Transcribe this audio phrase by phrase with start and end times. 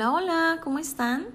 [0.00, 1.26] Hola, hola, ¿cómo están?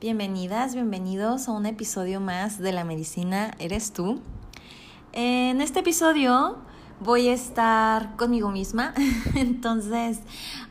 [0.00, 4.20] Bienvenidas, bienvenidos a un episodio más de La Medicina Eres tú.
[5.12, 6.58] En este episodio
[7.00, 8.94] voy a estar conmigo misma,
[9.34, 10.20] entonces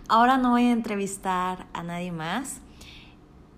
[0.08, 2.62] ahora no voy a entrevistar a nadie más.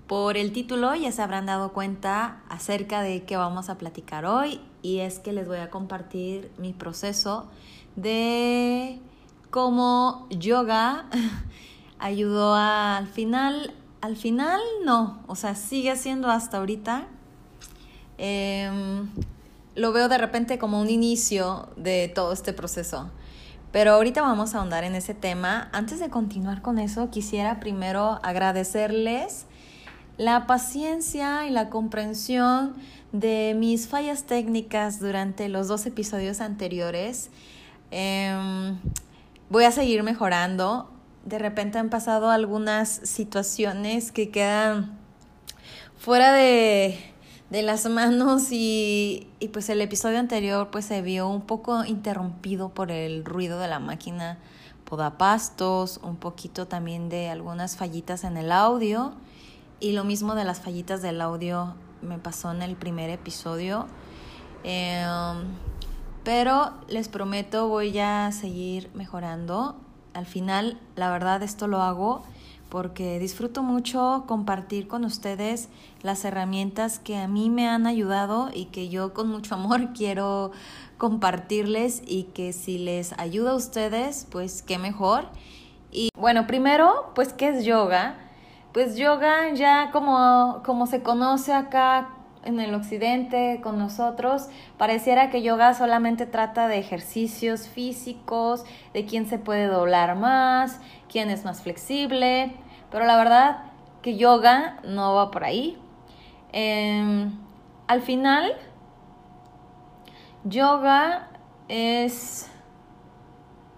[0.08, 4.62] Por el título ya se habrán dado cuenta acerca de qué vamos a platicar hoy
[4.82, 7.52] y es que les voy a compartir mi proceso
[7.96, 9.00] de
[9.52, 11.06] cómo yoga
[12.04, 17.08] ayudó al final, al final no, o sea, sigue siendo hasta ahorita.
[18.18, 19.08] Em,
[19.76, 23.10] lo veo de repente como un inicio de todo este proceso.
[23.72, 25.70] Pero ahorita vamos a ahondar en ese tema.
[25.72, 29.46] Antes de continuar con eso, quisiera primero agradecerles
[30.18, 32.76] la paciencia y la comprensión
[33.14, 37.30] de mis fallas técnicas durante los dos episodios anteriores.
[37.92, 38.78] Em,
[39.50, 40.93] voy a seguir mejorando
[41.26, 44.98] de repente han pasado algunas situaciones que quedan
[45.98, 46.98] fuera de,
[47.50, 52.92] las manos y, y, pues el episodio anterior pues se vio un poco interrumpido por
[52.92, 54.40] el ruido de la máquina
[54.86, 59.14] podapastos, un poquito también de algunas fallitas en el audio
[59.80, 63.88] y lo mismo de las fallitas del audio me pasó en el primer episodio.
[64.64, 65.58] Em,
[66.24, 69.76] pero les prometo voy a seguir mejorando
[70.14, 72.24] al final, la verdad, esto lo hago
[72.70, 75.70] porque disfruto mucho compartir con ustedes
[76.02, 80.52] las herramientas que a mí me han ayudado y que yo con mucho amor quiero
[80.98, 85.26] compartirles y que si les ayuda a ustedes, pues qué mejor.
[85.92, 88.18] Y bueno, primero, pues ¿qué es yoga?
[88.72, 92.10] Pues yoga ya como, como se conoce acá
[92.46, 99.26] en el occidente con nosotros, pareciera que yoga solamente trata de ejercicios físicos, de quién
[99.28, 100.80] se puede doblar más,
[101.12, 102.56] quién es más flexible,
[102.92, 103.64] pero la verdad
[104.02, 105.78] que yoga no va por ahí.
[106.52, 107.32] Em,
[107.88, 108.54] al final,
[110.44, 111.30] yoga
[111.68, 112.50] es,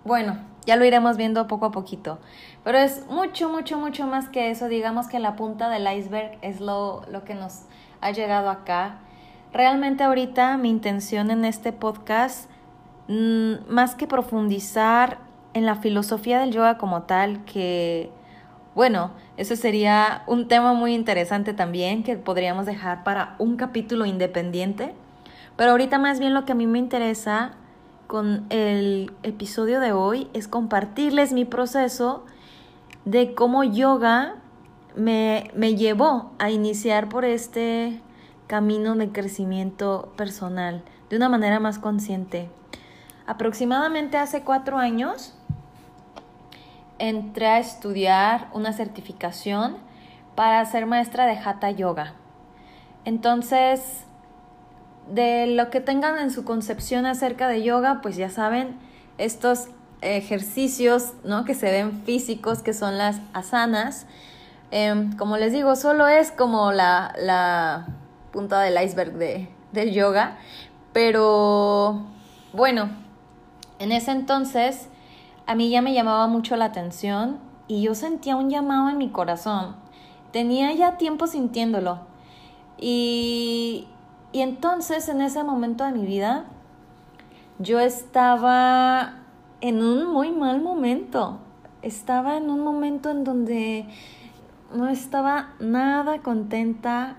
[0.03, 2.19] bueno, ya lo iremos viendo poco a poquito,
[2.63, 4.67] pero es mucho, mucho, mucho más que eso.
[4.67, 7.65] Digamos que la punta del iceberg es lo, lo que nos
[8.05, 8.99] ha llegado acá.
[9.51, 12.49] Realmente ahorita mi intención en este podcast,
[13.07, 15.17] mm, más que profundizar
[15.55, 18.11] en la filosofía del yoga como tal, que,
[18.75, 24.93] bueno, eso sería un tema muy interesante también que podríamos dejar para un capítulo independiente.
[25.55, 27.53] Pero ahorita más bien lo que a mí me interesa
[28.05, 32.23] con el episodio de hoy es compartirles mi proceso
[33.05, 34.35] de cómo yoga
[34.95, 37.99] me, me llevó a iniciar por este
[38.47, 42.49] camino de crecimiento personal de una manera más consciente.
[43.27, 45.33] Aproximadamente hace cuatro años
[46.99, 49.77] entré a estudiar una certificación
[50.35, 52.13] para ser maestra de Hatha Yoga.
[53.05, 54.05] Entonces,
[55.11, 58.77] de lo que tengan en su concepción acerca de yoga, pues ya saben,
[59.17, 59.69] estos
[60.01, 61.45] ejercicios ¿no?
[61.45, 64.07] que se ven físicos, que son las asanas,
[64.71, 67.87] Em, como les digo, solo es como la, la
[68.31, 70.37] punta del iceberg de, del yoga,
[70.91, 72.05] pero
[72.53, 72.89] bueno,
[73.79, 74.89] en ese entonces
[75.45, 79.09] a mí ya me llamaba mucho la atención y yo sentía un llamado en mi
[79.09, 79.75] corazón.
[80.31, 81.99] Tenía ya tiempo sintiéndolo.
[82.77, 83.87] Y,
[84.31, 86.45] y entonces en ese momento de mi vida
[87.59, 89.19] yo estaba
[89.61, 91.39] en un muy mal momento.
[91.81, 93.87] Estaba en un momento en donde
[94.75, 97.17] no estaba nada contenta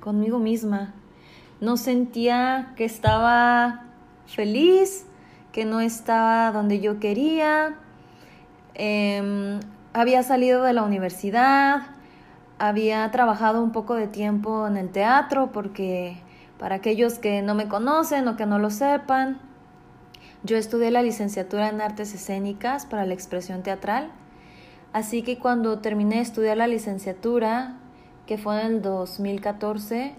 [0.00, 0.94] conmigo misma.
[1.60, 3.84] No sentía que estaba
[4.26, 5.06] feliz,
[5.52, 7.74] que no estaba donde yo quería.
[8.74, 9.60] Em,
[9.92, 11.82] había salido de la universidad,
[12.58, 16.16] había trabajado un poco de tiempo en el teatro porque
[16.58, 19.38] para aquellos que no me conocen o que no lo sepan,
[20.44, 24.10] yo estudié la licenciatura en artes escénicas para la expresión teatral
[24.94, 27.74] Así que cuando terminé de estudiar la licenciatura,
[28.26, 30.14] que fue en el 2014,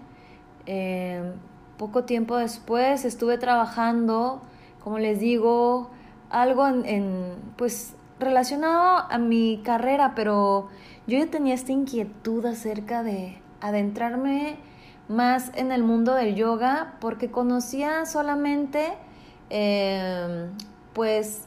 [0.66, 1.32] eh,
[1.78, 4.42] poco tiempo después estuve trabajando,
[4.84, 5.88] como les digo,
[6.28, 10.68] algo en, pues relacionado a mi carrera, pero
[11.06, 14.58] yo ya tenía esta inquietud acerca de adentrarme
[15.08, 18.92] más en el mundo del yoga porque conocía solamente
[19.48, 20.50] eh,
[20.92, 21.44] pues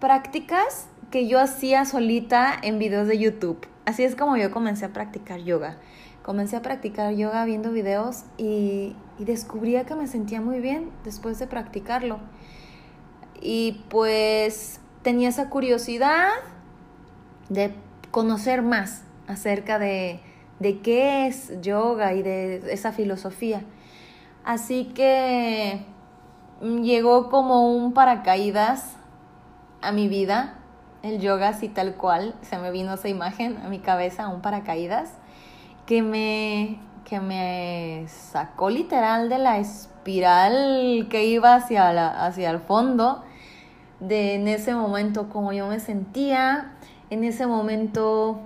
[0.00, 3.68] prácticas que yo hacía solita en videos de YouTube.
[3.84, 5.76] Así es como yo comencé a practicar yoga.
[6.22, 11.46] Comencé a practicar yoga viendo videos y, descubría que me sentía muy bien después de
[11.46, 12.18] practicarlo.
[13.40, 16.28] Y pues tenía esa curiosidad
[17.48, 17.72] de
[18.10, 20.18] conocer más acerca de,
[20.58, 23.62] de qué es yoga y de esa filosofía.
[24.44, 25.84] Así que
[26.60, 28.96] llegó como un paracaídas
[29.82, 30.61] a mi vida,
[31.02, 35.10] el yoga así tal cual, se me vino esa imagen a mi cabeza, un paracaídas,
[35.86, 42.60] que me, que me sacó literal de la espiral que iba hacia, la, hacia el
[42.60, 43.22] fondo,
[44.00, 46.72] de en ese momento como yo me sentía,
[47.10, 48.40] en ese momento,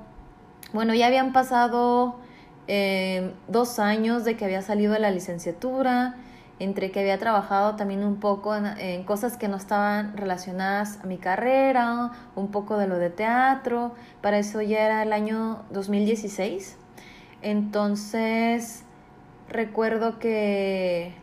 [0.72, 2.16] bueno, ya habían pasado
[2.68, 6.16] eh, dos años de que había salido de la licenciatura,
[6.58, 11.18] entre que había trabajado también un poco en, cosas que no estaban relacionadas a mi
[11.18, 16.76] carrera, un poco de lo de teatro, para eso ya era el año 2016.
[17.42, 18.84] Entonces,
[19.48, 21.14] recuerdo que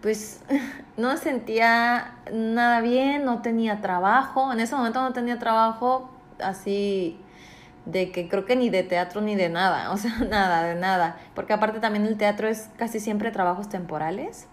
[0.00, 0.42] pues
[0.96, 6.10] no sentía nada bien, no tenía trabajo, en ese momento no tenía trabajo
[6.42, 7.18] así
[7.86, 11.16] de que creo que ni de teatro ni de nada, o sea, nada, de nada,
[11.34, 14.46] porque aparte también el teatro es casi siempre trabajos temporales,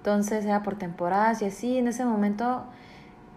[0.00, 2.64] entonces era por temporadas y así, en ese momento,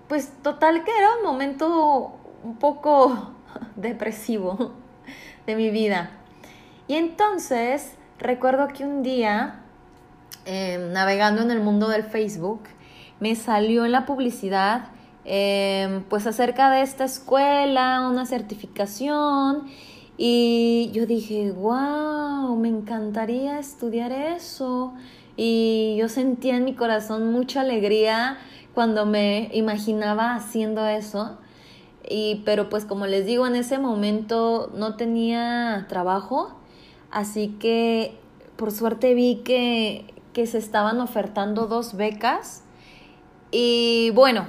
[0.07, 3.31] pues total que era un momento un poco
[3.75, 4.73] depresivo
[5.45, 6.11] de mi vida.
[6.87, 9.61] Y entonces recuerdo que un día,
[10.45, 12.63] em, navegando en el mundo del Facebook,
[13.19, 14.93] me salió en la publicidad
[15.25, 19.67] Em, pues acerca de esta escuela, una certificación.
[20.17, 24.93] Y yo dije, wow, me encantaría estudiar eso.
[25.35, 28.37] Y yo sentía en mi corazón mucha alegría
[28.73, 31.37] cuando me imaginaba haciendo eso.
[32.07, 36.53] Y, pero pues como les digo, en ese momento no tenía trabajo.
[37.11, 38.17] Así que
[38.55, 42.63] por suerte vi que, que se estaban ofertando dos becas.
[43.51, 44.47] Y bueno,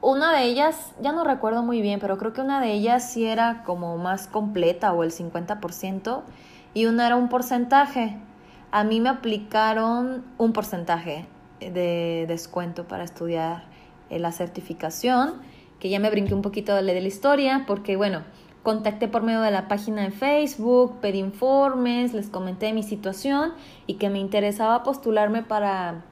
[0.00, 3.26] una de ellas, ya no recuerdo muy bien, pero creo que una de ellas sí
[3.26, 6.22] era como más completa o el 50%
[6.72, 8.16] y una era un porcentaje.
[8.70, 11.26] A mí me aplicaron un porcentaje
[11.60, 13.64] de descuento para estudiar
[14.10, 15.34] eh, la certificación,
[15.80, 18.24] que ya me brinqué un poquito de la historia, porque bueno,
[18.62, 23.54] contacté por medio de la página de Facebook, pedí informes, les comenté mi situación
[23.86, 26.04] y que me interesaba postularme para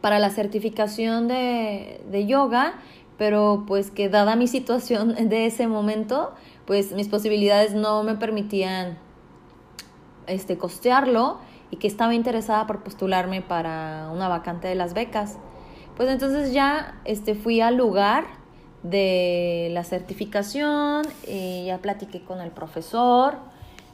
[0.00, 2.74] para la certificación de, de yoga,
[3.18, 6.32] pero pues que dada mi situación de ese momento,
[6.64, 8.98] pues mis posibilidades no me permitían
[10.26, 11.38] este, costearlo
[11.70, 15.38] y que estaba interesada por postularme para una vacante de las becas.
[15.96, 18.24] Pues entonces ya este, fui al lugar
[18.82, 23.38] de la certificación y ya platiqué con el profesor,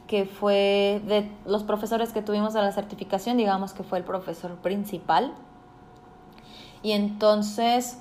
[0.07, 4.57] que fue de los profesores que tuvimos a la certificación, digamos que fue el profesor
[4.57, 5.33] principal.
[6.83, 7.99] Y entonces,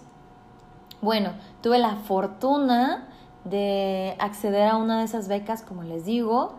[1.01, 3.07] bueno, tuve la fortuna
[3.45, 6.55] de acceder a una de esas becas, como les digo.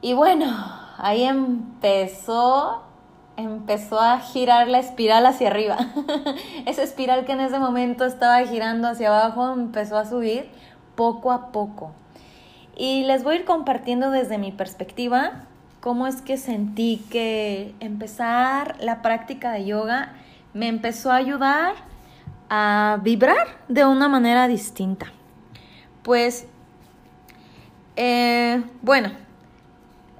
[0.00, 0.46] Y bueno,
[1.00, 2.82] ahí empezó,
[3.36, 5.78] empezó a girar la espiral hacia arriba.
[6.66, 10.50] Esa espiral que en ese momento estaba girando hacia abajo empezó a subir
[10.94, 11.92] poco a poco.
[12.76, 15.46] Y les voy a ir compartiendo desde mi perspectiva
[15.80, 20.12] cómo es que sentí que empezar la práctica de yoga
[20.52, 21.74] me empezó a ayudar
[22.50, 25.06] a vibrar de una manera distinta.
[26.02, 26.46] Pues,
[27.96, 29.10] eh, bueno,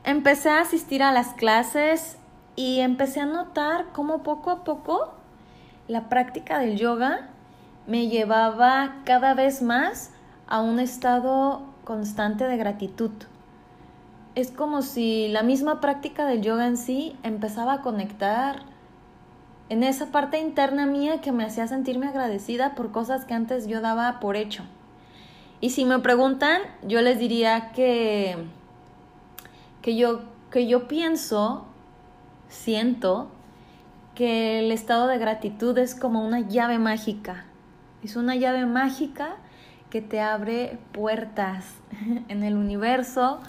[0.04, 2.18] empecé a asistir a las clases
[2.56, 5.14] y empecé a notar cómo poco a poco
[5.88, 7.28] la práctica del yoga
[7.86, 10.12] me llevaba cada vez más
[10.46, 13.10] a un estado constante de gratitud.
[14.34, 18.62] Es como si la misma práctica del yoga en sí empezaba a conectar
[19.68, 23.80] en esa parte interna mía que me hacía sentirme agradecida por cosas que antes yo
[23.80, 24.64] daba por hecho.
[25.60, 28.36] Y si me preguntan, yo les diría que,
[29.82, 30.20] que, yo,
[30.50, 31.66] que yo pienso,
[32.48, 33.30] siento,
[34.14, 37.44] que el estado de gratitud es como una llave mágica.
[38.02, 39.36] Es una llave mágica
[39.88, 41.66] que te abre puertas
[42.28, 43.40] en el universo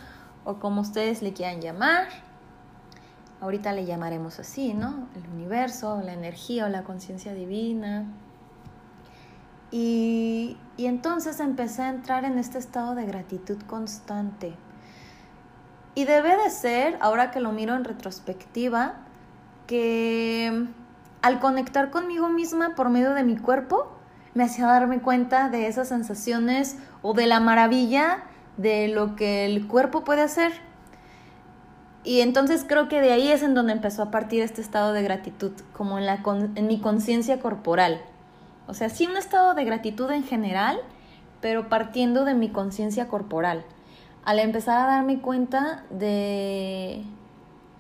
[0.44, 2.08] o como ustedes le quieran llamar
[3.42, 5.08] ahorita le llamaremos así, ¿no?
[5.16, 8.06] El universo, la energía o la conciencia divina.
[9.72, 14.54] Y, y, entonces empecé a entrar en este estado de gratitud constante.
[15.96, 18.96] Y debe de ser, ahora que lo miro en retrospectiva,
[19.68, 20.68] que
[21.22, 23.92] al conectar conmigo misma por medio de mi cuerpo,
[24.34, 28.24] me hacía darme cuenta de esas sensaciones o de la maravilla
[28.58, 30.52] de lo que el cuerpo puede hacer
[32.04, 35.04] y entonces creo que de ahí es en donde empezó a partir este estado de
[35.04, 36.24] gratitud, como en, la
[36.56, 38.02] en mi conciencia corporal.
[38.68, 40.80] O sea, sí un estado de gratitud en general,
[41.42, 43.64] pero partiendo de mi conciencia corporal.
[44.24, 47.04] Al empezar a darme cuenta de,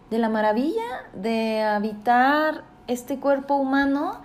[0.09, 4.21] de la maravilla de habitar este cuerpo humano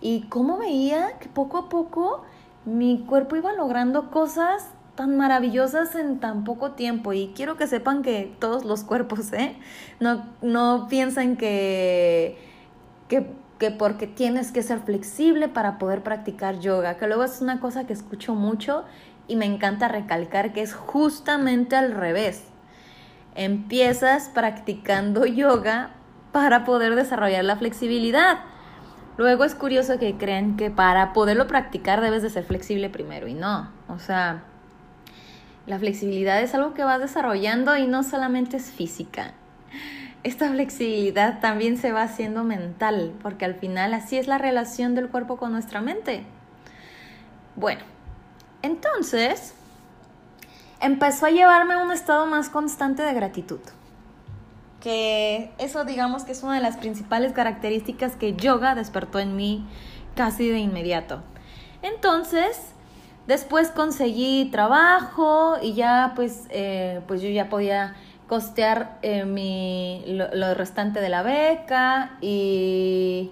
[0.00, 2.22] y cómo veía que poco a poco
[2.64, 8.02] mi cuerpo iba logrando cosas tan maravillosas en tan poco tiempo y quiero que sepan
[8.02, 9.56] que todos los cuerpos, ¿eh?
[10.00, 12.38] No, no piensen que,
[13.08, 13.26] que,
[13.58, 17.86] que, porque tienes que ser flexible para poder practicar yoga, que luego es una cosa
[17.86, 18.84] que escucho mucho
[19.28, 22.44] y me encanta recalcar que es justamente al revés.
[23.34, 25.90] Empiezas practicando yoga
[26.32, 28.40] para poder desarrollar la flexibilidad.
[29.16, 33.34] Luego es curioso que creen que para poderlo practicar debes de ser flexible primero y
[33.34, 33.70] no.
[33.88, 34.42] O sea,
[35.66, 39.32] la flexibilidad es algo que vas desarrollando y no solamente es física.
[40.24, 45.08] Esta flexibilidad también se va haciendo mental, porque al final así es la relación del
[45.08, 46.24] cuerpo con nuestra mente.
[47.56, 47.82] Bueno,
[48.64, 49.54] entonces
[50.80, 53.60] empezó a llevarme a un estado más constante de gratitud.
[54.80, 59.66] Que eso digamos que es una de las principales características que yoga despertó en mí
[60.14, 61.22] casi de inmediato.
[61.80, 62.74] Entonces,
[63.26, 67.94] Después conseguí trabajo y ya pues, eh, pues yo ya podía
[68.28, 73.30] costear eh, mi, lo, restante de la beca y,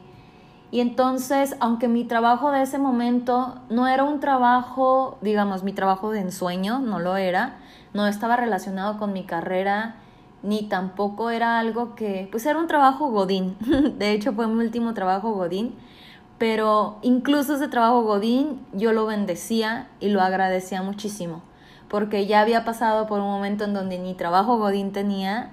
[0.73, 6.11] y entonces, aunque mi trabajo de ese momento no era un trabajo, digamos, mi trabajo
[6.11, 7.59] de ensueño, no lo era,
[7.95, 9.95] no estaba relacionado con mi carrera,
[10.43, 13.57] ni tampoco era algo que, pues era un trabajo godín,
[13.99, 15.77] de hecho fue mi último trabajo godín,
[16.43, 21.41] pero incluso ese trabajo Godín yo lo bendecía y lo agradecía muchísimo,
[21.89, 25.53] porque ya había pasado por un momento en donde ni trabajo Godín tenía.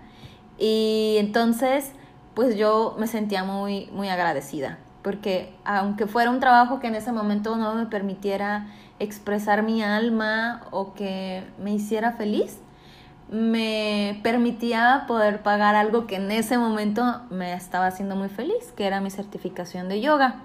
[0.57, 1.91] Y entonces
[2.33, 7.11] pues yo me sentía muy, muy agradecida, porque aunque fuera un trabajo que en ese
[7.11, 8.67] momento no me permitiera
[8.99, 12.59] expresar mi alma o que me hiciera feliz,
[13.29, 18.85] me permitía poder pagar algo que en ese momento me estaba haciendo muy feliz, que
[18.85, 20.41] era mi certificación de yoga.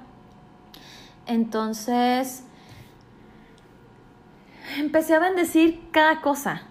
[1.26, 2.44] Entonces,
[4.78, 6.62] empecé a bendecir cada cosa.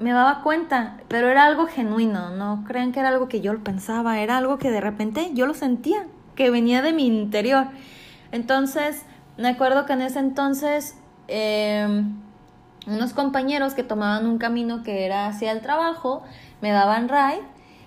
[0.00, 4.18] Me daba cuenta, pero era algo genuino, no crean que era algo que yo pensaba,
[4.18, 6.06] era algo que de repente yo lo sentía,
[6.40, 7.66] que venía de mi interior.
[8.32, 9.02] Entonces,
[9.36, 10.96] me acuerdo que en ese entonces
[11.28, 12.14] em,
[12.86, 16.22] unos compañeros que tomaban un camino que era hacia el trabajo
[16.62, 17.42] me daban ride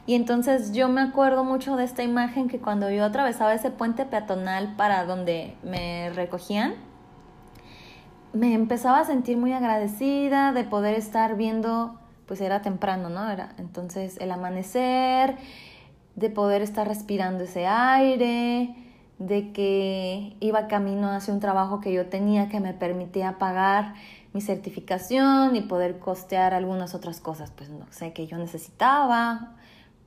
[0.05, 4.05] y entonces yo me acuerdo mucho de esta imagen que cuando yo atravesaba ese puente
[4.05, 6.75] peatonal para donde me recogían,
[8.33, 13.31] me empezaba a sentir muy agradecida de poder estar viendo, pues era temprano, ¿no?
[13.31, 15.37] Era entonces el amanecer,
[16.15, 18.75] de poder estar respirando ese aire,
[19.19, 23.93] de que iba camino hacia un trabajo que yo tenía que me permitía pagar
[24.33, 29.55] mi certificación y poder costear algunas otras cosas, pues no sé, que yo necesitaba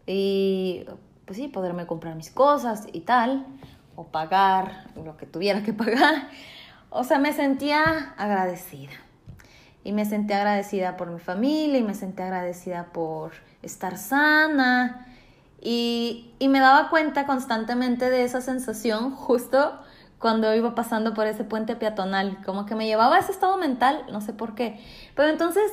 [0.06, 0.84] y
[1.24, 3.46] pues sí, poderme comprar mis cosas y tal,
[3.96, 6.28] o pagar lo que tuviera que pagar.
[6.90, 8.92] O sea, me sentía agradecida.
[9.82, 13.32] Y me sentía agradecida por mi familia y me sentía agradecida por
[13.62, 15.06] estar sana.
[15.60, 19.72] Y, y me daba cuenta constantemente de esa sensación justo
[20.18, 24.04] cuando iba pasando por ese puente peatonal, como que me llevaba a ese estado mental,
[24.10, 24.80] no sé por qué.
[25.14, 25.70] Pero entonces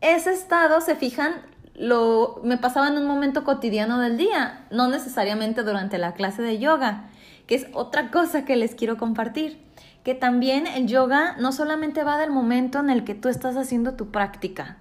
[0.00, 1.34] ese estado, se fijan,
[1.74, 6.58] lo, me pasaba en un momento cotidiano del día, no necesariamente durante la clase de
[6.58, 7.08] yoga,
[7.46, 9.62] que es otra cosa que les quiero compartir,
[10.02, 13.94] que también el yoga no solamente va del momento en el que tú estás haciendo
[13.94, 14.76] tu práctica,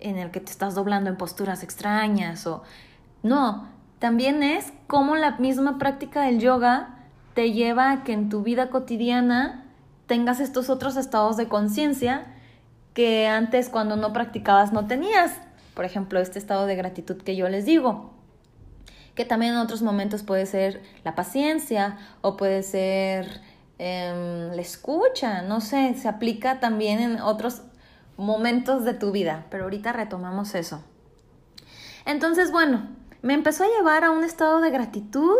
[0.00, 2.62] en el que te estás doblando en posturas extrañas o
[3.24, 6.90] no, también es como la misma práctica del yoga
[7.34, 9.64] te lleva a que en tu vida cotidiana
[10.06, 12.26] tengas estos otros estados de conciencia
[12.92, 15.32] que antes cuando no practicabas no tenías
[15.74, 18.12] por ejemplo, este estado de gratitud que yo les digo,
[19.14, 23.40] que también en otros momentos puede ser la paciencia o puede ser
[23.78, 27.62] em, la escucha, no sé, se aplica también en otros
[28.16, 30.82] momentos de tu vida, pero ahorita retomamos eso.
[32.06, 32.86] Entonces, bueno,
[33.24, 35.38] me empezó a llevar a un estado de gratitud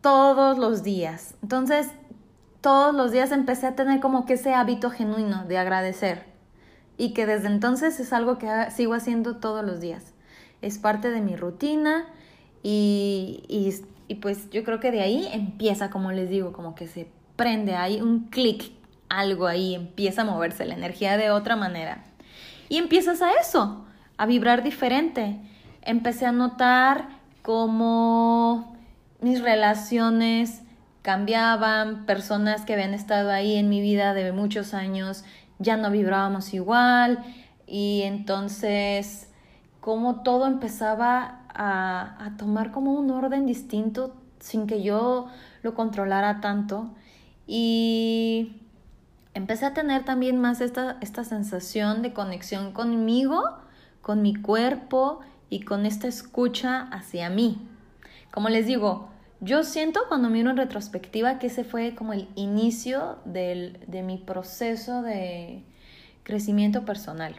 [0.00, 1.34] todos los días.
[1.42, 1.90] Entonces,
[2.62, 6.24] todos los días empecé a tener como que ese hábito genuino de agradecer
[6.96, 10.14] y que desde entonces es algo que sigo haciendo todos los días.
[10.62, 12.06] Es parte de mi rutina
[12.62, 13.44] y,
[14.08, 17.74] y, pues yo creo que de ahí empieza, como les digo, como que se prende,
[17.74, 18.72] hay un clic,
[19.10, 22.04] algo ahí, empieza a moverse la energía de otra manera.
[22.70, 23.84] Y empiezas a eso,
[24.16, 25.38] a vibrar diferente.
[25.88, 27.08] Empecé a notar
[27.40, 28.76] cómo
[29.22, 30.60] mis relaciones
[31.00, 35.24] cambiaban, personas que habían estado ahí en mi vida de muchos años
[35.58, 37.24] ya no vibrábamos igual
[37.66, 39.30] y entonces
[39.80, 45.28] como todo empezaba a, a tomar como un orden distinto sin que yo
[45.62, 46.90] lo controlara tanto.
[47.46, 48.60] Y
[49.32, 53.42] empecé a tener también más esta, esta sensación de conexión conmigo,
[54.02, 57.58] con mi cuerpo y con esta escucha hacia mí.
[58.30, 59.08] Como les digo,
[59.40, 64.18] yo siento cuando miro en retrospectiva que ese fue como el inicio del, de mi
[64.18, 65.62] proceso de
[66.24, 67.36] crecimiento personal.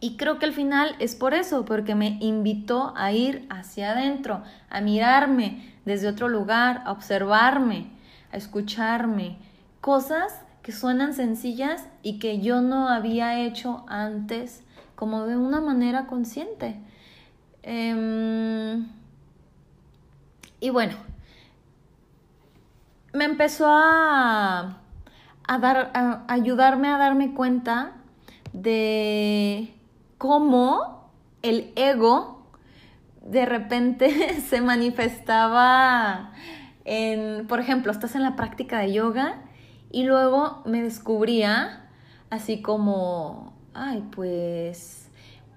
[0.00, 4.42] Y creo que al final es por eso, porque me invitó a ir hacia adentro,
[4.68, 7.90] a mirarme desde otro lugar, a observarme,
[8.30, 9.38] a escucharme.
[9.80, 14.64] Cosas que suenan sencillas y que yo no había hecho antes
[14.96, 16.76] como de una manera consciente.
[17.68, 18.86] Em,
[20.60, 20.94] y bueno,
[23.12, 24.78] me empezó a,
[25.48, 27.94] dar, a ayudarme a darme cuenta
[28.52, 29.74] de
[30.16, 31.10] cómo
[31.42, 32.46] el ego
[33.20, 36.32] de repente se manifestaba
[36.84, 39.42] en, por ejemplo, estás en la práctica de yoga
[39.90, 41.90] y luego me descubría
[42.30, 44.95] así como, ay, pues,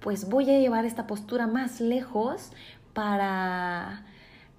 [0.01, 2.51] pues voy a llevar esta postura más lejos
[2.93, 4.03] para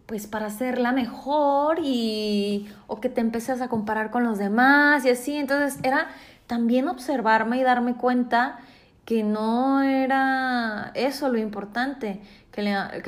[0.06, 5.10] pues para hacerla mejor y o que te empiezas a comparar con los demás y
[5.10, 5.36] así.
[5.36, 6.08] Entonces era
[6.48, 8.58] también observarme y darme cuenta
[9.04, 12.20] que no era eso lo importante,
[12.50, 12.62] que,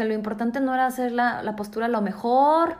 [0.05, 2.77] lo importante no era hacer la, la, postura lo mejor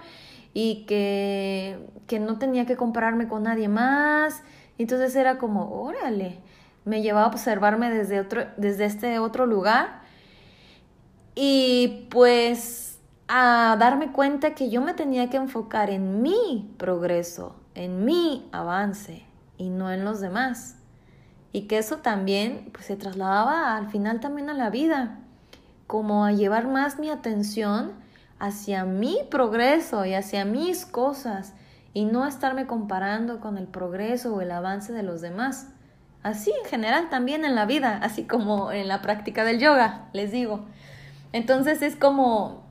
[0.55, 4.43] y que, que no tenía que compararme con nadie más.
[4.79, 6.39] Entonces era como, órale,
[6.85, 10.03] me llevaba a observarme desde, otro, desde este otro lugar.
[11.35, 18.05] Y pues a darme cuenta que yo me tenía que enfocar en mi progreso, en
[18.05, 19.25] mi avance
[19.57, 20.77] y no en los demás.
[21.53, 25.19] Y que eso también pues, se trasladaba al final también a la vida,
[25.87, 27.93] como a llevar más mi atención
[28.39, 31.55] hacia mi progreso y hacia mis cosas
[31.95, 35.69] y no estarme comparando con el progreso o el avance de los demás.
[36.23, 40.31] Así en general también en la vida, así como en la práctica del yoga, les
[40.31, 40.67] digo.
[41.33, 42.63] Entonces es como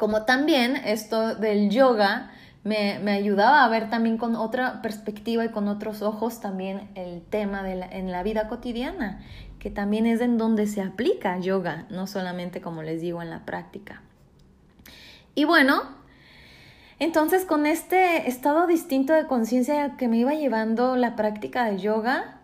[0.00, 2.30] como también esto del yoga
[2.64, 7.62] me, ayudaba a ver también con otra perspectiva y con otros ojos también el tema
[7.62, 9.20] de en la vida cotidiana,
[9.58, 13.44] que también es en donde se aplica yoga, no solamente como les digo en la
[13.44, 14.00] práctica.
[15.34, 15.82] Y bueno,
[16.98, 22.39] entonces con este estado distinto de conciencia que me iba llevando la práctica de yoga,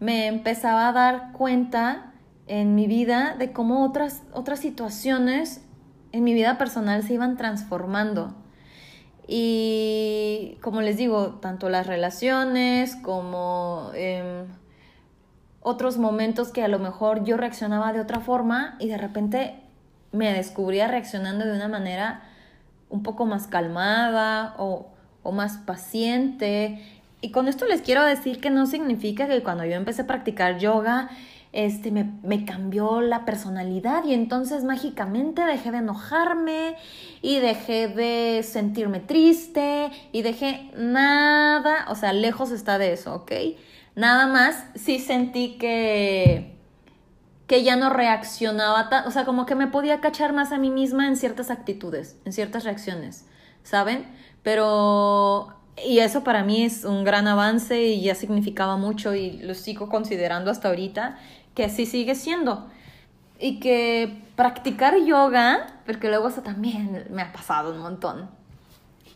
[0.00, 2.12] me empezaba a dar cuenta
[2.46, 5.62] en mi vida de cómo otras, otras situaciones
[6.12, 8.34] en mi vida personal se iban transformando.
[9.26, 14.46] Y como les digo, tanto las relaciones como em,
[15.60, 19.60] otros momentos que a lo mejor yo reaccionaba de otra forma y de repente
[20.12, 22.22] me descubría reaccionando de una manera
[22.88, 24.92] un poco más calmada o,
[25.24, 26.95] o más paciente.
[27.20, 30.58] Y con esto les quiero decir que no significa que cuando yo empecé a practicar
[30.58, 31.10] yoga
[31.56, 36.76] este, me, cambió la personalidad y entonces mágicamente dejé de enojarme
[37.22, 43.32] y dejé de sentirme triste y dejé nada, o sea, lejos está de eso, ¿ok?
[43.94, 46.58] Nada más sí sentí que,
[47.46, 50.68] que ya no reaccionaba, tan, o sea, como que me podía cachar más a mí
[50.68, 53.24] misma en ciertas actitudes, en ciertas reacciones,
[53.62, 54.04] ¿saben?
[54.42, 59.54] Pero y eso para mí es un gran avance y ya significaba mucho y lo
[59.54, 61.18] sigo considerando hasta ahorita
[61.54, 62.68] que así sigue siendo.
[63.38, 68.30] Y que practicar yoga, porque luego eso también me ha pasado un montón,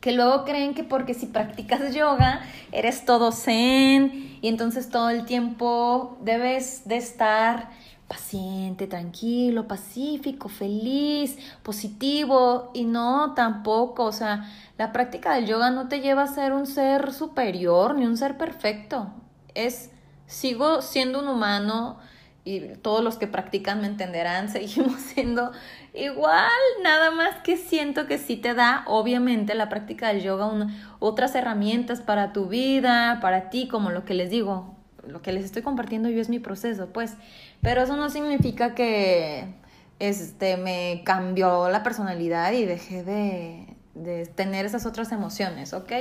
[0.00, 2.40] que luego creen que porque si practicas yoga
[2.72, 7.70] eres todo zen y entonces todo el tiempo debes de estar
[8.10, 15.86] paciente, tranquilo, pacífico, feliz, positivo y no tampoco, o sea, la práctica del yoga no
[15.86, 19.12] te lleva a ser un ser superior ni un ser perfecto.
[19.54, 19.92] Es
[20.26, 21.98] sigo siendo un humano
[22.44, 25.52] y todos los que practican me entenderán, seguimos siendo
[25.94, 26.50] igual,
[26.82, 30.50] nada más que siento que sí te da, obviamente, la práctica del yoga
[30.98, 34.74] otras herramientas para tu vida, para ti, como lo que les digo,
[35.06, 37.16] lo que les estoy compartiendo yo es mi proceso, pues,
[37.62, 39.54] pero eso no significa que
[39.98, 45.92] este, me cambió la personalidad y dejé de, de tener esas otras emociones, ¿ok?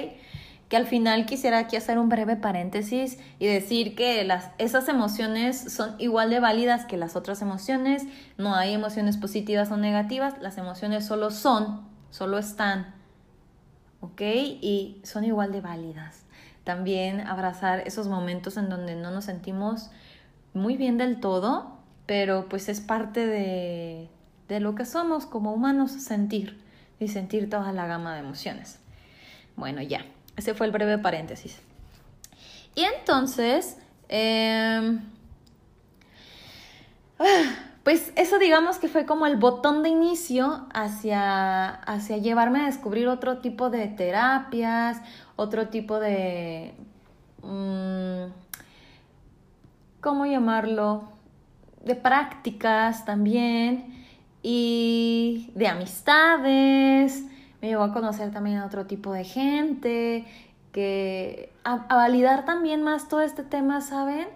[0.69, 5.73] que al final quisiera aquí hacer un breve paréntesis y decir que las, esas emociones
[5.73, 8.03] son igual de válidas que las otras emociones,
[8.37, 12.93] no hay emociones positivas o negativas, las emociones solo son, solo están,
[13.99, 14.21] ¿ok?
[14.21, 16.23] Y son igual de válidas.
[16.63, 19.89] También abrazar esos momentos en donde no nos sentimos
[20.53, 24.09] muy bien del todo, pero pues es parte de,
[24.47, 26.59] de lo que somos como humanos, sentir
[26.99, 28.79] y sentir toda la gama de emociones.
[29.55, 31.59] Bueno, ya, ese fue el breve paréntesis.
[32.75, 35.01] Y entonces, em,
[37.83, 43.07] pues eso digamos que fue como el botón de inicio hacia, hacia llevarme a descubrir
[43.07, 45.01] otro tipo de terapias,
[45.35, 46.73] otro tipo de...
[47.43, 48.31] Mm,
[50.01, 51.03] ¿Cómo llamarlo?
[51.83, 54.05] De prácticas también
[54.41, 57.25] y de amistades.
[57.61, 60.25] Me llevó a conocer también a otro tipo de gente,
[60.71, 64.27] que a, validar también más todo este tema, ¿saben?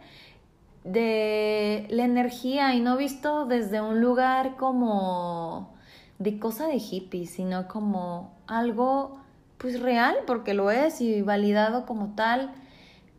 [0.84, 5.74] De la energía y no visto desde un lugar como
[6.20, 9.18] de cosa de hippie, sino como algo
[9.58, 12.52] pues real, porque lo es y validado como tal,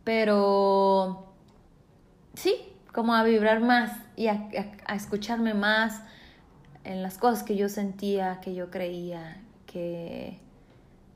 [0.04, 1.33] pero
[2.34, 2.54] sí,
[2.92, 4.48] como a vibrar más y a
[4.94, 6.02] escucharme más,
[6.84, 10.38] en las cosas que yo sentía, que yo creía que,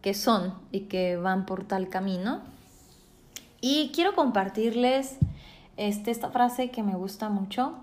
[0.01, 2.41] que son y que van por tal camino.
[3.61, 5.19] Y quiero compartirles
[5.77, 7.75] este, esta frase que me gusta mucho.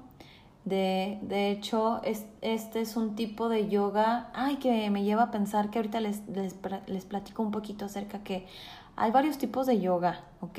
[0.64, 5.32] De, de hecho, es, este es un tipo de yoga, ay, que me lleva a
[5.32, 6.56] pensar que ahorita les, les,
[6.88, 8.48] les platico un poquito acerca que
[8.96, 10.58] hay varios tipos de yoga, ¿ok?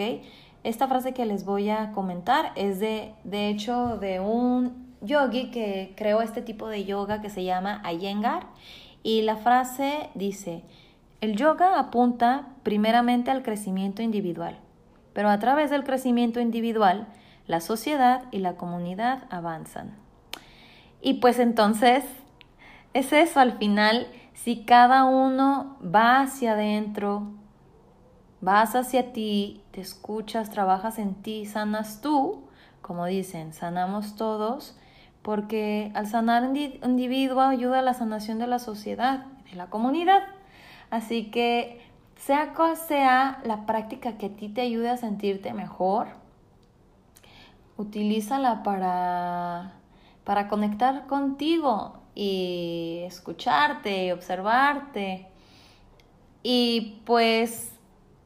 [0.66, 5.94] Esta frase que les voy a comentar es de, de hecho, de un yogi que
[5.96, 8.48] creó este tipo de yoga que se llama Iyengar
[9.05, 10.64] y la frase dice,
[11.20, 14.59] el yoga apunta primeramente al crecimiento individual,
[15.12, 17.07] pero a través del crecimiento individual,
[17.46, 19.94] la sociedad y la comunidad avanzan.
[21.00, 22.02] Y pues entonces,
[22.92, 27.29] es eso al final, si cada uno va hacia adentro,
[28.40, 32.44] vas hacia ti, te escuchas, trabajas en ti, sanas tú,
[32.83, 34.77] como dicen, sanamos todos,
[35.22, 40.22] porque al sanar un individuo ayuda a la sanación de la sociedad, de la comunidad.
[40.90, 41.81] Así que
[42.16, 46.07] sea cual sea la práctica que a ti te ayude a sentirte mejor,
[47.77, 49.72] utilízala para,
[50.25, 55.27] para conectar contigo y escucharte y observarte.
[56.42, 57.76] Y pues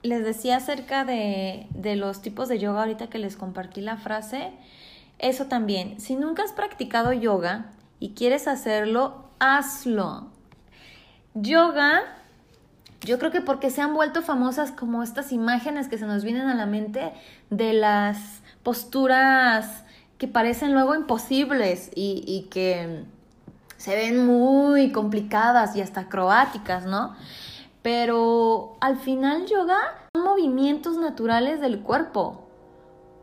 [0.03, 4.53] les decía acerca de, los tipos de yoga ahorita que les compartí la frase.
[5.19, 7.67] Eso también, si nunca has practicado yoga
[7.99, 10.29] y quieres hacerlo, hazlo.
[11.35, 12.03] Yoga,
[13.03, 16.49] yo creo que porque se han vuelto famosas como estas imágenes que se nos vienen
[16.49, 17.13] a la mente
[17.51, 19.85] de las posturas
[20.19, 23.05] que parecen luego imposibles y, que
[23.79, 27.17] se ven muy complicadas y hasta acrobáticas, ¿no?
[27.83, 29.79] Pero al final yoga
[30.15, 32.47] son movimientos naturales del cuerpo.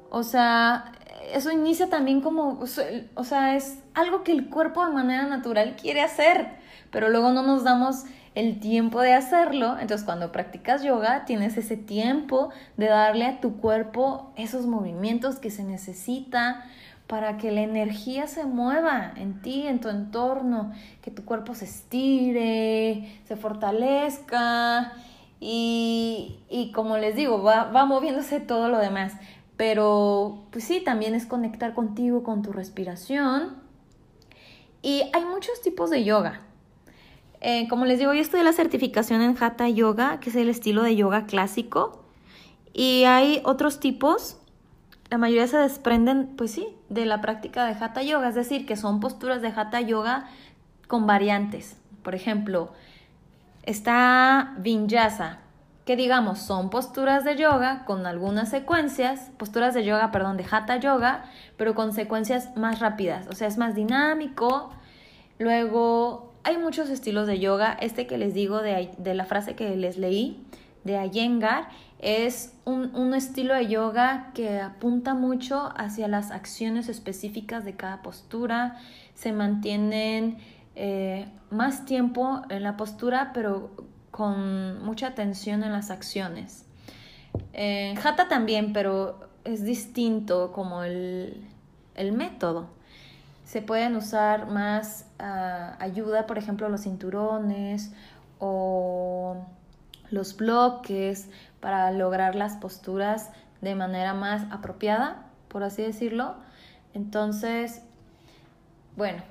[0.09, 0.91] O sea,
[1.33, 6.01] eso inicia también como, o sea, es algo que el cuerpo de manera natural quiere
[6.01, 6.57] hacer,
[6.91, 9.77] pero luego no nos damos el tiempo de hacerlo.
[9.79, 15.49] Entonces cuando practicas yoga tienes ese tiempo de darle a tu cuerpo esos movimientos que
[15.49, 16.63] se necesita
[17.07, 21.65] para que la energía se mueva en ti, en tu entorno, que tu cuerpo se
[21.65, 24.93] estire, se fortalezca
[25.39, 29.13] y, y como les digo, va, va moviéndose todo lo demás.
[29.55, 33.55] Pero pues sí, también es conectar contigo, con tu respiración.
[34.81, 36.41] Y hay muchos tipos de yoga.
[37.41, 40.83] Eh, como les digo, yo estudié la certificación en Hatha Yoga, que es el estilo
[40.83, 42.03] de yoga clásico.
[42.73, 44.37] Y hay otros tipos,
[45.09, 48.75] la mayoría se desprenden, pues sí, de la práctica de Hatha Yoga, es decir, que
[48.75, 50.27] son posturas de Hatha Yoga
[50.87, 51.77] con variantes.
[52.03, 52.71] Por ejemplo,
[53.63, 55.39] está Vinyasa,
[55.87, 60.75] que digamos son posturas de yoga con algunas secuencias, posturas de yoga, perdón, de hatha
[60.75, 61.23] yoga,
[61.55, 64.69] pero con secuencias más rápidas, o sea, es más dinámico.
[65.39, 67.77] Luego, hay muchos estilos de yoga.
[67.79, 70.43] Este que les digo de, la frase que les leí,
[70.87, 71.69] de Ayengar,
[71.99, 78.01] es un, un, estilo de yoga que apunta mucho hacia las acciones específicas de cada
[78.01, 78.79] postura,
[79.13, 80.37] se mantienen
[80.79, 83.71] eh, más tiempo en la postura, pero
[84.11, 86.65] con mucha atención en las acciones.
[87.51, 91.47] En Hatha también, pero es distinto como el,
[92.13, 92.67] método.
[93.43, 97.91] Se pueden usar más ah, ayuda, por ejemplo, los cinturones
[98.37, 99.47] o
[100.11, 106.35] los bloques para lograr las posturas de manera más apropiada, por así decirlo.
[106.93, 107.81] Entonces,
[108.95, 109.21] bueno,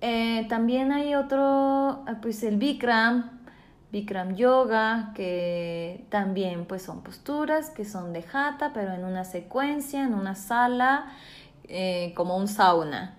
[0.00, 3.30] eh, también hay otro, ah, pues el Bikram,
[3.92, 10.04] Bikram Yoga, que también pues son posturas que son de jata, pero en una secuencia,
[10.04, 11.06] en una sala,
[11.64, 13.16] eh, como un sauna.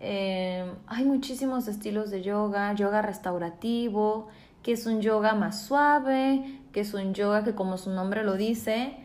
[0.00, 4.28] Eh, hay muchísimos estilos de yoga, yoga restaurativo,
[4.64, 8.34] que es un yoga más suave, que es un yoga que como su nombre lo
[8.34, 8.96] dice,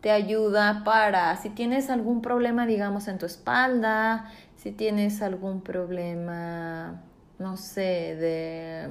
[0.00, 4.24] te ayuda para si tienes algún problema, digamos, en tu espalda,
[4.56, 7.02] si tienes algún problema,
[7.38, 8.88] no sé, de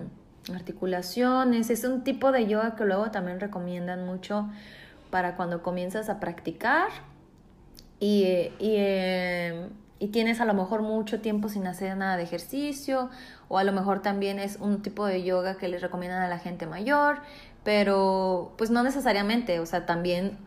[0.54, 1.70] articulaciones.
[1.72, 4.48] Es un tipo de yoga que luego también recomiendan mucho
[5.10, 6.90] para cuando comienzas a practicar
[8.00, 8.78] y, y,
[10.02, 13.10] y, tienes a lo mejor mucho tiempo sin hacer nada de ejercicio
[13.48, 16.40] o a lo mejor también es un tipo de yoga que les recomiendan a la
[16.40, 17.20] gente mayor,
[17.64, 20.38] pero pues no necesariamente, o sea, también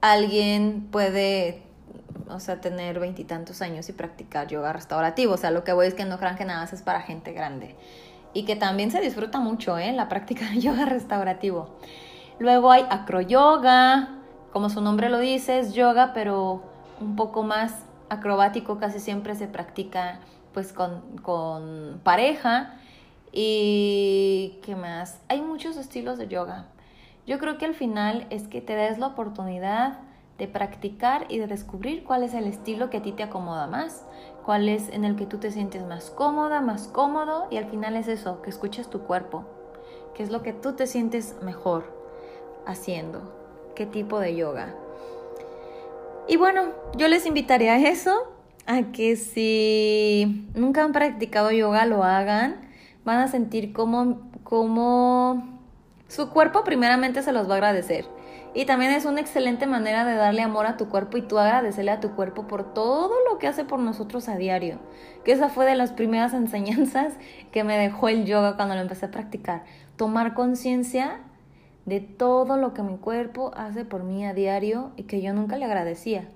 [0.00, 1.66] alguien puede
[2.28, 5.34] o sea, tener veintitantos años y practicar yoga restaurativo.
[5.34, 7.76] O sea, lo que voy es que no crean que nada es para gente grande
[8.32, 9.92] y que también se disfruta mucho ¿eh?
[9.92, 11.70] la práctica de yoga restaurativo.
[12.38, 14.10] Luego hay acroyoga,
[14.52, 16.62] como su nombre lo dice, es yoga, pero
[17.00, 20.20] un poco más acrobático, casi siempre se practica
[20.52, 22.74] pues con, con pareja.
[23.32, 26.66] Y qué más, hay muchos estilos de yoga.
[27.26, 29.98] Yo creo que al final es que te des la oportunidad
[30.38, 34.04] de practicar y de descubrir cuál es el estilo que a ti te acomoda más
[34.46, 37.96] cuál es en el que tú te sientes más cómoda, más cómodo y al final
[37.96, 39.44] es eso, que escuches tu cuerpo,
[40.14, 41.92] qué es lo que tú te sientes mejor
[42.64, 43.34] haciendo,
[43.74, 44.72] qué tipo de yoga.
[46.28, 48.14] Y bueno, yo les invitaría a eso,
[48.66, 52.68] a que si nunca han practicado yoga lo hagan,
[53.04, 55.60] van a sentir como, como
[56.08, 58.06] su cuerpo primeramente se los va a agradecer
[58.56, 61.90] y también es una excelente manera de darle amor a tu cuerpo y tú agradecerle
[61.90, 64.78] a tu cuerpo por todo lo que hace por nosotros a diario.
[65.26, 67.12] Que esa fue de las primeras enseñanzas
[67.52, 69.64] que me dejó el yoga cuando lo empecé a practicar.
[69.96, 71.20] Tomar conciencia
[71.86, 75.56] de todo lo que mi cuerpo hace por mí a diario y que yo nunca
[75.56, 76.28] le agradecía.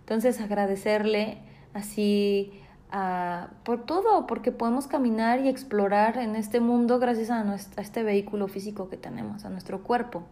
[0.00, 1.38] Entonces agradecerle
[1.74, 2.52] así
[3.64, 8.48] por todo, porque podemos caminar y explorar en este mundo gracias a, a este vehículo
[8.48, 10.22] físico que tenemos, a nuestro cuerpo.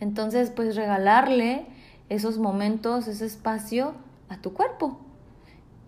[0.00, 1.66] Entonces, pues regalarle
[2.08, 3.94] esos momentos, ese espacio
[4.28, 4.98] a tu cuerpo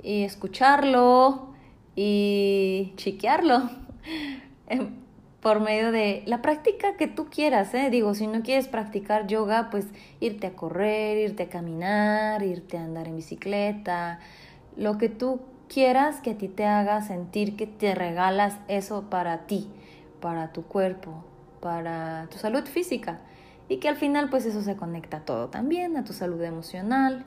[0.02, 1.50] y escucharlo
[1.94, 3.68] y chiquearlo
[4.68, 4.99] em,
[5.40, 7.88] por medio de la práctica que tú quieras, ¿eh?
[7.90, 9.87] Digo, si no quieres practicar yoga, pues
[10.20, 14.20] irte a correr, irte a caminar, irte a andar en bicicleta,
[14.76, 19.46] lo que tú quieras que a ti te haga sentir que te regalas eso para
[19.46, 19.68] ti,
[20.20, 21.24] para tu cuerpo,
[21.61, 23.20] para tu salud física
[23.70, 27.24] y que al final pues eso se conecta todo también, a tu salud emocional.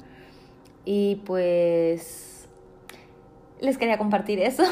[0.85, 2.32] Y pues
[3.63, 4.63] les quería compartir eso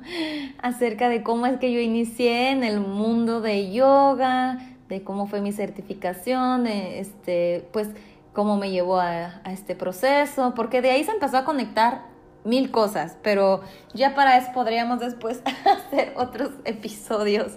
[0.62, 4.58] acerca de cómo es que yo inicié en el mundo de yoga,
[4.90, 7.88] de cómo fue mi certificación, este, pues
[8.34, 12.02] cómo me llevó a este proceso, porque de ahí se empezó a conectar
[12.44, 17.52] mil cosas, pero ya para eso podríamos después hacer otros episodios.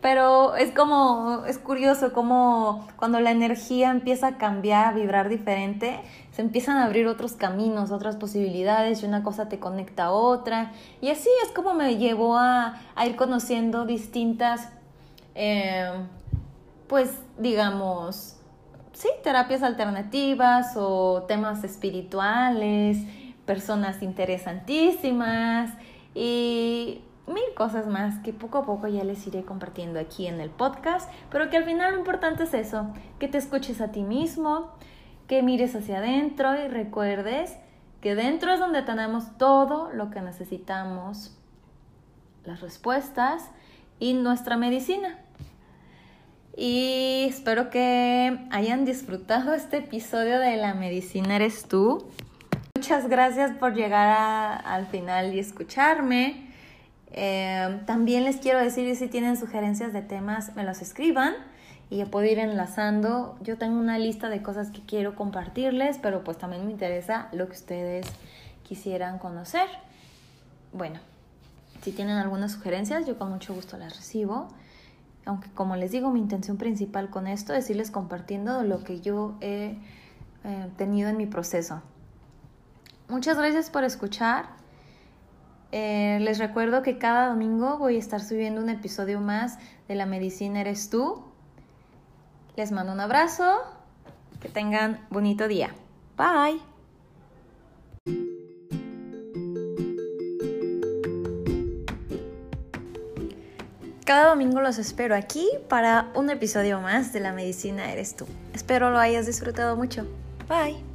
[0.00, 6.00] Pero es como, es curioso como cuando la energía empieza a cambiar, a vibrar diferente,
[6.30, 10.72] se empiezan a abrir otros caminos, otras posibilidades y una cosa te conecta a otra.
[11.00, 14.68] Y así es como me llevó a, ir conociendo distintas,
[15.34, 15.90] eh,
[16.86, 18.36] pues digamos,
[18.92, 22.98] sí, terapias alternativas o temas espirituales
[23.48, 25.70] personas interesantísimas
[26.14, 30.50] y mil cosas más que poco a poco ya les iré compartiendo aquí en el
[30.50, 34.72] podcast, pero que al final lo importante es eso, que te escuches a ti mismo,
[35.26, 37.56] que mires hacia adentro y recuerdes
[38.00, 41.36] que dentro es donde tenemos todo lo que necesitamos,
[42.44, 43.50] las respuestas
[43.98, 45.18] y nuestra medicina.
[46.56, 52.08] Y espero que hayan disfrutado este episodio de La medicina eres tú.
[52.74, 56.47] Muchas gracias por llegar al final y escucharme.
[57.12, 61.34] Eh, también les quiero decir si tienen sugerencias de temas, me los escriban
[61.90, 63.38] y puedo ir enlazando.
[63.42, 67.46] Yo tengo una lista de cosas que quiero compartirles, pero pues también me interesa lo
[67.46, 68.06] que ustedes
[68.62, 69.66] quisieran conocer.
[70.72, 71.00] Bueno,
[71.82, 74.48] si tienen algunas sugerencias, yo con mucho gusto las recibo.
[75.24, 79.36] Aunque como les digo, mi intención principal con esto es irles compartiendo lo que yo
[79.40, 79.78] he
[80.44, 81.82] eh, tenido en mi proceso.
[83.08, 84.46] Muchas gracias por escuchar.
[85.70, 90.06] Eh, les recuerdo que cada domingo voy a estar subiendo un episodio más de La
[90.06, 91.22] Medicina Eres Tú.
[92.56, 93.58] Les mando un abrazo.
[94.40, 95.74] Que tengan bonito día.
[96.16, 96.60] Bye.
[104.08, 108.26] Cada domingo los espero aquí para un episodio más de La Medicina Eres tú.
[108.54, 110.06] Espero lo hayas disfrutado mucho.
[110.48, 110.87] Bye.